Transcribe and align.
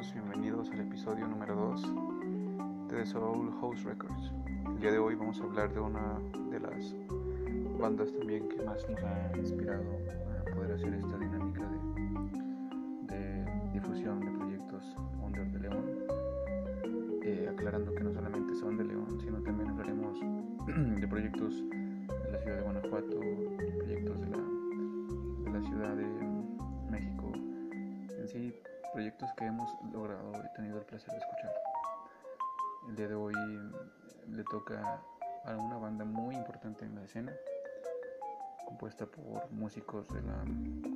bienvenidos 0.00 0.70
al 0.70 0.80
episodio 0.80 1.28
número 1.28 1.54
2 1.54 1.82
de 2.88 2.96
The 2.96 3.04
Soul 3.04 3.52
House 3.60 3.84
Records. 3.84 4.32
El 4.66 4.80
día 4.80 4.92
de 4.92 4.98
hoy 4.98 5.14
vamos 5.14 5.38
a 5.38 5.44
hablar 5.44 5.74
de 5.74 5.78
una 5.78 6.18
de 6.50 6.58
las 6.58 6.94
bandas 7.78 8.10
también 8.14 8.48
que 8.48 8.62
más 8.62 8.88
nos 8.88 8.98
ha 9.02 9.36
inspirado 9.36 9.84
a 10.40 10.54
poder 10.54 10.72
hacer 10.72 10.94
esta 10.94 11.18
dinámica 11.18 11.68
de, 13.08 13.14
de 13.14 13.70
difusión 13.74 14.20
de 14.20 14.30
proyectos 14.38 14.96
Under 15.22 15.52
de 15.52 15.60
León. 15.60 15.84
Eh, 17.22 17.48
aclarando 17.52 17.94
que 17.94 18.02
no 18.02 18.10
solamente 18.14 18.54
son 18.54 18.78
de 18.78 18.84
León, 18.84 19.18
sino 19.20 19.42
también 19.42 19.68
hablaremos 19.68 20.18
de 20.66 21.08
proyectos 21.08 21.62
proyectos 28.92 29.30
que 29.36 29.46
hemos 29.46 29.70
logrado 29.92 30.32
y 30.44 30.56
tenido 30.56 30.78
el 30.78 30.84
placer 30.84 31.10
de 31.10 31.18
escuchar. 31.18 31.52
El 32.88 32.96
día 32.96 33.08
de 33.08 33.14
hoy 33.14 33.34
le 34.28 34.44
toca 34.44 35.00
a 35.44 35.56
una 35.56 35.76
banda 35.76 36.04
muy 36.04 36.34
importante 36.34 36.84
en 36.84 36.94
la 36.96 37.04
escena, 37.04 37.32
compuesta 38.66 39.06
por 39.06 39.50
músicos 39.52 40.08
de 40.08 40.22
la 40.22 40.44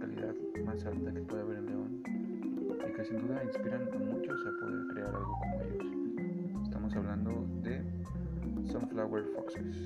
calidad 0.00 0.34
más 0.64 0.84
alta 0.84 1.12
que 1.12 1.20
puede 1.20 1.42
haber 1.42 1.58
en 1.58 1.66
León 1.66 2.02
y 2.88 2.92
que 2.92 3.04
sin 3.04 3.26
duda 3.26 3.42
inspiran 3.44 3.88
a 3.92 3.98
muchos 3.98 4.40
a 4.40 4.50
poder 4.60 4.86
crear 4.92 5.14
algo 5.14 5.38
como 5.38 5.60
ellos. 5.62 6.64
Estamos 6.64 6.94
hablando 6.96 7.46
de 7.62 7.82
Sunflower 8.70 9.24
Foxes. 9.34 9.76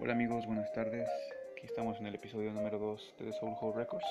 Hola 0.00 0.12
amigos, 0.12 0.46
buenas 0.46 0.70
tardes. 0.72 1.08
Aquí 1.62 1.68
estamos 1.68 1.96
en 2.00 2.08
el 2.08 2.16
episodio 2.16 2.52
número 2.52 2.76
2 2.76 3.14
de 3.20 3.26
The 3.26 3.32
Soul 3.34 3.54
Hole 3.60 3.76
Records. 3.76 4.04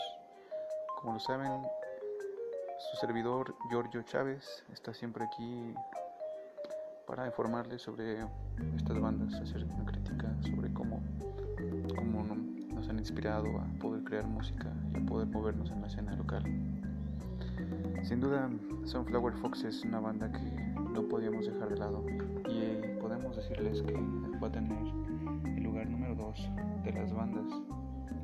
Como 1.01 1.15
lo 1.15 1.19
saben, 1.19 1.51
su 2.79 3.05
servidor 3.05 3.53
Giorgio 3.69 4.03
Chávez 4.03 4.63
está 4.71 4.93
siempre 4.93 5.25
aquí 5.25 5.73
para 7.05 7.25
informarles 7.25 7.81
sobre 7.81 8.25
estas 8.77 8.97
bandas, 8.97 9.33
hacer 9.33 9.65
una 9.65 9.83
crítica 9.83 10.33
sobre 10.43 10.71
cómo, 10.71 11.03
cómo 11.93 12.23
nos 12.73 12.87
han 12.87 12.99
inspirado 12.99 13.47
a 13.59 13.67
poder 13.81 14.05
crear 14.05 14.25
música 14.27 14.71
y 14.93 15.03
a 15.03 15.05
poder 15.05 15.27
movernos 15.27 15.71
en 15.71 15.81
la 15.81 15.87
escena 15.87 16.15
local. 16.15 16.43
Sin 18.03 18.21
duda, 18.21 18.49
Sunflower 18.85 19.33
Fox 19.33 19.65
es 19.65 19.83
una 19.83 19.99
banda 19.99 20.31
que 20.31 20.39
no 20.93 21.03
podíamos 21.09 21.45
dejar 21.45 21.67
de 21.67 21.77
lado 21.77 22.01
y 22.47 22.80
podemos 23.11 23.35
decirles 23.35 23.81
que 23.81 23.93
va 24.41 24.47
a 24.47 24.51
tener 24.51 24.87
el 25.57 25.63
lugar 25.63 25.85
número 25.89 26.15
2 26.15 26.49
de 26.85 26.93
las 26.93 27.13
bandas 27.13 27.45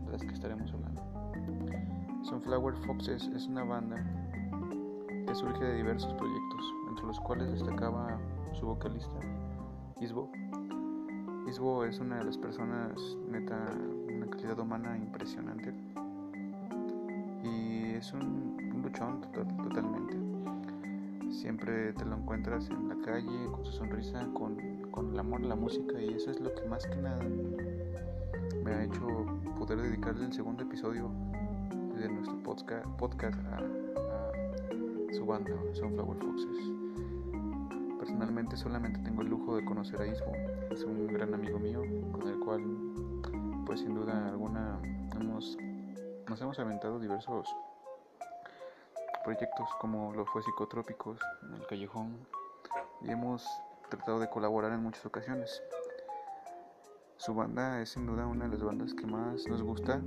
de 0.05 0.11
las 0.13 0.21
que 0.21 0.31
estaremos 0.31 0.71
hablando. 0.71 1.03
Sunflower 2.23 2.73
Foxes 2.85 3.27
es 3.35 3.47
una 3.47 3.65
banda 3.65 3.97
que 5.27 5.35
surge 5.35 5.61
de 5.61 5.75
diversos 5.75 6.13
proyectos, 6.13 6.73
entre 6.89 7.05
los 7.05 7.19
cuales 7.19 7.51
destacaba 7.51 8.17
su 8.53 8.65
vocalista, 8.65 9.19
Isbo. 9.99 10.31
Isbo 11.49 11.83
es 11.83 11.99
una 11.99 12.19
de 12.19 12.23
las 12.23 12.37
personas, 12.37 13.17
neta, 13.29 13.59
una 14.15 14.27
calidad 14.27 14.57
humana 14.57 14.97
impresionante. 14.97 15.73
Y 17.43 17.93
es 17.95 18.13
un, 18.13 18.55
luchón 18.81 19.19
total, 19.19 19.47
totalmente. 19.57 20.15
Siempre 21.37 21.93
te 21.93 22.03
lo 22.03 22.15
encuentras 22.15 22.67
en 22.71 22.89
la 22.89 22.95
calle, 23.05 23.45
con 23.51 23.63
su 23.63 23.71
sonrisa, 23.71 24.27
con, 24.33 24.57
con 24.89 25.13
el 25.13 25.19
amor 25.19 25.43
a 25.43 25.45
la 25.45 25.55
música, 25.55 26.01
y 26.01 26.15
eso 26.15 26.31
es 26.31 26.39
lo 26.39 26.51
que 26.51 26.65
más 26.65 26.87
que 26.87 26.95
nada 26.95 27.23
me 28.63 28.71
ha 28.73 28.83
hecho 28.83 29.05
poder 29.59 29.79
dedicarle 29.79 30.25
el 30.25 30.33
segundo 30.33 30.63
episodio 30.63 31.11
de 31.95 32.09
nuestro 32.09 32.41
podcast, 32.41 32.87
podcast 32.97 33.39
a, 33.53 33.61
su 35.13 35.27
banda, 35.27 35.51
Sunflower 35.73 36.17
Foxes. 36.17 36.71
Personalmente 37.99 38.57
solamente 38.57 38.99
tengo 39.01 39.21
el 39.21 39.29
lujo 39.29 39.57
de 39.57 39.63
conocer 39.63 40.01
a 40.01 40.07
Isbo, 40.07 40.31
es 40.71 40.83
un 40.85 41.05
gran 41.05 41.35
amigo 41.35 41.59
mío 41.59 41.83
con 42.13 42.27
el 42.27 42.39
cual 42.39 42.63
pues 43.63 43.81
sin 43.81 43.93
duda 43.93 44.29
alguna 44.29 44.79
hemos, 45.15 45.55
nos 46.27 46.41
hemos 46.41 46.57
aventado 46.57 46.99
diversos 46.99 47.55
proyectos 49.27 49.67
como 49.81 50.13
lo 50.13 50.25
fue 50.25 50.41
Psicotrópicos 50.41 51.19
en 51.43 51.55
el 51.55 51.67
Callejón 51.67 52.17
y 53.01 53.11
hemos 53.11 53.45
tratado 53.89 54.21
de 54.21 54.29
colaborar 54.29 54.71
en 54.71 54.81
muchas 54.81 55.05
ocasiones. 55.05 55.61
Su 57.17 57.35
banda 57.35 57.81
es 57.81 57.89
sin 57.89 58.05
duda 58.05 58.25
una 58.25 58.45
de 58.45 58.51
las 58.51 58.63
bandas 58.63 58.93
que 58.93 59.05
más 59.05 59.45
nos 59.49 59.61
gusta 59.61 59.99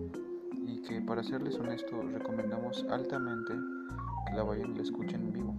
y 0.67 0.81
que 0.81 1.03
para 1.03 1.23
serles 1.23 1.57
honestos 1.57 2.03
recomendamos 2.13 2.87
altamente 2.89 3.53
que 4.27 4.33
la 4.33 4.43
vayan 4.43 4.73
y 4.73 4.77
la 4.77 4.85
escuchen 4.85 5.21
en 5.21 5.33
vivo. 5.35 5.55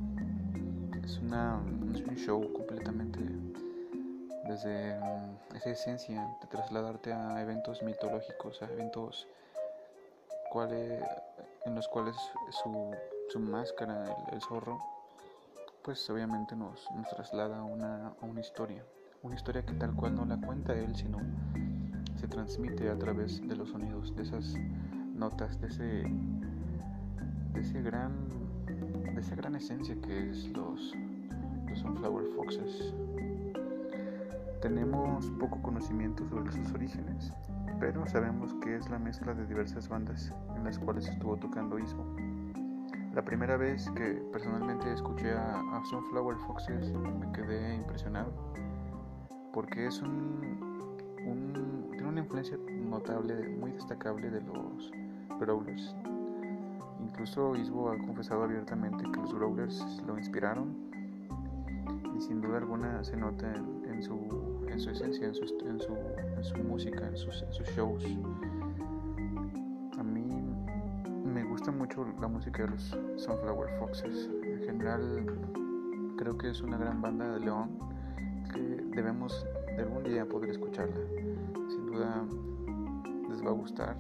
Es, 1.06 1.20
una, 1.20 1.62
es 1.94 2.02
un 2.02 2.16
show 2.16 2.52
completamente 2.54 3.20
desde 4.48 5.00
mm, 5.00 5.56
esa 5.56 5.70
esencia 5.70 6.36
de 6.42 6.48
trasladarte 6.48 7.14
a 7.14 7.40
eventos 7.40 7.84
mitológicos, 7.84 8.60
a 8.64 8.72
eventos 8.72 9.28
cuales, 10.50 11.00
en 11.66 11.76
los 11.76 11.88
cuales 11.90 12.16
su, 12.50 12.92
su 13.32 13.40
máscara, 13.40 14.04
el, 14.28 14.34
el, 14.34 14.42
zorro, 14.42 14.78
pues 15.84 16.10
obviamente 16.10 16.54
nos, 16.54 16.86
nos 16.92 17.08
traslada 17.08 17.60
a 17.60 17.64
una, 17.64 18.08
a 18.08 18.26
una 18.26 18.42
historia. 18.42 18.84
Una 19.24 19.36
historia 19.36 19.66
que 19.66 19.74
tal 19.74 19.96
cual 19.96 20.16
no 20.16 20.26
la 20.26 20.36
cuenta 20.36 20.74
él, 20.74 20.94
sino 20.96 21.20
se 22.20 22.28
transmite 22.28 22.90
a 22.90 22.98
través 22.98 23.40
de 23.48 23.56
los 23.56 23.70
sonidos, 23.70 24.14
de 24.18 24.24
esas 24.24 24.54
notas, 25.14 25.62
de 25.62 25.68
ese, 25.68 26.04
de 27.54 27.62
ese 27.62 27.82
gran, 27.82 28.12
de 29.16 29.22
esa 29.22 29.36
gran 29.36 29.56
esencia 29.56 29.96
que 30.02 30.30
es 30.30 30.50
los, 30.50 30.92
los 31.70 31.80
Sunflower 31.80 32.26
Foxes. 32.36 32.94
Tenemos 34.62 35.26
poco 35.40 35.62
conocimiento 35.62 36.28
sobre 36.28 36.52
sus 36.52 36.74
orígenes, 36.74 37.32
pero 37.80 38.06
sabemos 38.08 38.54
que 38.56 38.76
es 38.76 38.90
la 38.90 39.00
mezcla 39.00 39.34
de 39.34 39.48
diversas 39.48 39.88
bandas 39.88 40.34
en 40.56 40.66
las 40.66 40.78
cuales 40.78 41.08
estuvo 41.08 41.38
tocando 41.38 41.80
Ismo. 41.80 42.31
La 43.14 43.22
primera 43.22 43.58
vez 43.58 43.90
que 43.92 44.24
personalmente 44.32 44.94
escuché 44.94 45.34
a, 45.34 45.82
Sunflower 45.90 46.38
Foxes 46.48 46.94
me 46.94 47.30
quedé 47.34 47.76
impresionado 47.76 48.32
porque 49.52 49.88
es 49.88 50.02
un, 50.02 50.98
tiene 51.92 52.08
una 52.08 52.22
influencia 52.22 52.58
notable, 52.70 53.50
muy 53.58 53.72
destacable 53.72 54.30
de 54.30 54.40
los 54.42 54.92
Growlers. 55.42 55.94
Incluso 57.02 57.54
Isbo 57.56 57.90
ha 57.90 57.98
confesado 57.98 58.44
abiertamente 58.44 59.04
que 59.12 59.20
los 59.20 59.34
Growlers 59.34 60.02
lo 60.08 60.18
inspiraron 60.18 60.74
y 62.16 62.22
sin 62.22 62.40
duda 62.40 62.60
alguna 62.60 63.04
se 63.04 63.18
nota 63.18 63.54
en, 63.54 64.02
su, 64.02 64.66
en 64.70 64.80
su, 64.80 64.90
esencia, 64.90 65.28
en 65.28 65.36
su, 65.36 65.44
en 65.44 66.44
su, 66.44 66.58
música, 66.60 67.06
en 67.06 67.18
sus 67.18 67.44
shows. 67.76 68.06
Gusta 71.62 71.78
mucho 71.78 72.04
la 72.20 72.28
música 72.28 72.64
de 72.64 72.70
los 72.70 72.82
Sunflower 73.24 73.78
Foxes. 73.78 74.32
En 74.42 74.64
general 74.64 76.16
creo 76.18 76.36
que 76.36 76.50
es 76.50 76.60
una 76.62 76.76
gran 76.76 77.04
banda 77.04 77.34
de 77.34 77.40
León 77.40 77.78
que 78.52 78.60
debemos 78.60 79.46
de 79.68 79.84
algún 79.84 80.04
día 80.04 80.26
poder 80.26 80.50
escucharla. 80.50 81.06
Sin 81.70 81.86
duda 81.86 82.26
les 83.30 83.46
va 83.46 83.50
a 83.50 83.54
gustar. 83.54 83.96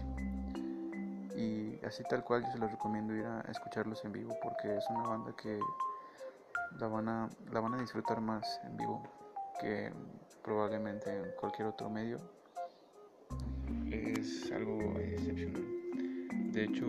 Y 1.37 1.79
así 1.85 2.01
tal 2.09 2.23
cual 2.23 2.43
yo 2.43 2.51
se 2.51 2.57
los 2.57 2.71
recomiendo 2.71 3.15
ir 3.15 3.25
a 3.25 3.41
escucharlos 3.41 4.03
en 4.05 4.13
vivo 4.13 4.35
porque 4.41 4.77
es 4.77 4.85
una 4.89 5.03
banda 5.03 5.31
que 5.35 5.59
la 6.79 6.87
van 6.87 7.09
a, 7.09 7.29
la 7.51 7.59
van 7.59 7.75
a 7.75 7.77
disfrutar 7.77 8.21
más 8.21 8.59
en 8.63 8.75
vivo 8.75 9.03
que 9.59 9.93
probablemente 10.43 11.15
en 11.15 11.31
cualquier 11.39 11.67
otro 11.67 11.91
medio. 11.91 12.21
Es 13.91 14.51
algo 14.51 14.79
excepcional. 14.97 15.63
De 16.53 16.63
hecho, 16.63 16.85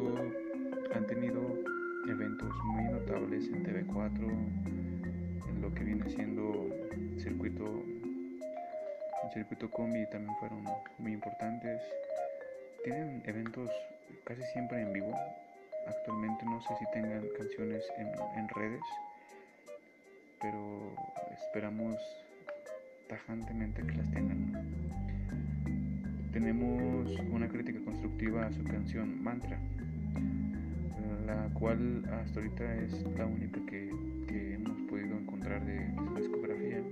han 0.95 1.07
tenido 1.07 1.41
eventos 2.09 2.53
muy 2.65 2.85
notables 2.85 3.49
en 3.49 3.65
TV4, 3.65 5.49
en 5.49 5.63
lo 5.63 5.73
que 5.75 5.85
viene 5.85 6.09
siendo 6.11 6.69
circuito 7.19 7.85
el 9.25 9.33
circuito 9.33 9.71
combi 9.71 10.05
también 10.11 10.35
fueron 10.41 10.65
muy 10.99 11.13
importantes. 11.13 11.81
Tienen 12.85 13.23
eventos 13.25 13.71
casi 14.25 14.43
siempre 14.53 14.83
en 14.83 14.93
vivo. 14.93 15.15
Actualmente 15.87 16.45
no 16.45 16.61
sé 16.61 16.75
si 16.79 16.85
tengan 16.93 17.25
canciones 17.39 17.85
en, 17.97 18.09
en 18.39 18.49
redes 18.49 18.83
pero 20.43 20.93
esperamos 21.41 21.97
tajantemente 23.09 23.87
que 23.87 23.95
las 23.95 24.11
tengan. 24.11 24.53
Tenemos 26.33 27.17
una 27.31 27.49
crítica 27.49 27.79
constructiva 27.85 28.47
a 28.47 28.53
su 28.53 28.65
canción 28.65 29.23
Mantra 29.23 29.59
la 31.27 31.49
cual 31.55 32.05
hasta 32.11 32.41
ahorita 32.41 32.75
es 32.77 33.05
la 33.17 33.27
única 33.27 33.61
que, 33.67 33.91
que 34.29 34.55
hemos 34.55 34.81
podido 34.83 35.17
encontrar 35.17 35.65
de, 35.65 35.95
su 35.95 36.15
discografía. 36.15 36.83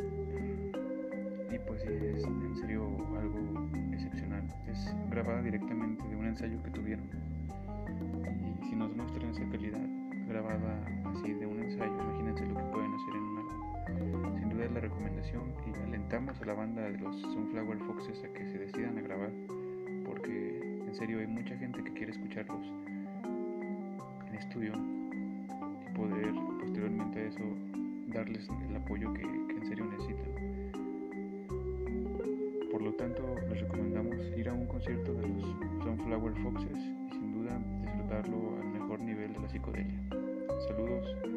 Y 1.52 1.58
pues 1.66 1.82
es 1.82 2.24
en 2.24 2.56
serio 2.56 2.84
algo 3.18 3.68
excepcional. 3.92 4.42
Es 4.68 4.94
grabada 5.10 5.42
directamente 5.42 6.06
de 6.08 6.16
un 6.16 6.26
ensayo 6.26 6.62
que 6.62 6.70
tuvieron. 6.70 7.06
Y 8.62 8.68
si 8.68 8.76
nos 8.76 8.94
muestran 8.94 9.30
esa 9.30 9.44
calidad 9.50 9.80
grabada 10.28 10.80
así 11.06 11.32
de 11.32 11.46
un 11.46 11.62
ensayo, 11.62 11.92
imagínense 11.92 12.46
lo 12.46 12.54
que 12.54 12.64
pueden 12.64 12.94
hacer 12.94 13.14
en 13.16 13.22
un 13.22 13.38
álbum. 13.38 14.38
Sin 14.38 14.50
duda 14.50 14.64
es 14.64 14.72
la 14.72 14.80
recomendación 14.80 15.42
y 15.66 15.78
alentamos 15.82 16.40
a 16.40 16.44
la 16.44 16.54
banda 16.54 16.82
de 16.82 16.98
los 16.98 17.20
Sunflower 17.20 17.78
Foxes 17.78 18.22
a 18.24 18.32
que 18.32 18.46
se 18.46 18.58
decidan 18.58 18.96
a 18.98 19.00
grabar, 19.00 19.30
porque 20.04 20.60
en 20.86 20.94
serio 20.94 21.18
hay 21.18 21.26
mucha 21.26 21.56
gente 21.56 21.82
que 21.82 21.92
quiere 21.92 22.12
escucharlos 22.12 22.64
estudio 24.40 24.72
y 24.74 25.96
poder 25.96 26.32
posteriormente 26.60 27.18
a 27.20 27.24
eso 27.24 27.44
darles 28.08 28.48
el 28.68 28.76
apoyo 28.76 29.12
que, 29.14 29.22
que 29.22 29.56
en 29.56 29.66
serio 29.68 29.84
necesitan. 29.86 30.30
Por 32.70 32.82
lo 32.82 32.92
tanto, 32.94 33.22
les 33.48 33.60
recomendamos 33.60 34.16
ir 34.36 34.48
a 34.48 34.52
un 34.52 34.66
concierto 34.66 35.14
de 35.14 35.28
los 35.28 35.42
Sunflower 35.82 36.34
Foxes 36.42 36.78
y 36.78 37.10
sin 37.10 37.32
duda 37.32 37.60
disfrutarlo 37.82 38.56
al 38.60 38.68
mejor 38.68 39.00
nivel 39.00 39.32
de 39.32 39.40
la 39.40 39.48
psicodelia. 39.48 40.00
Saludos, 40.66 41.29